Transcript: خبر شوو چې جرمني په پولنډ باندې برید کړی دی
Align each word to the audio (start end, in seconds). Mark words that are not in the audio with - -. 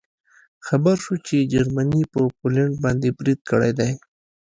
خبر 0.67 0.95
شوو 1.03 1.17
چې 1.27 1.49
جرمني 1.51 2.03
په 2.13 2.19
پولنډ 2.37 2.73
باندې 2.83 3.07
برید 3.19 3.39
کړی 3.49 3.71
دی 3.79 3.91